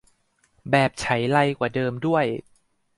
[0.71, 2.25] แบบไฉไลกว่าเดิมด้วย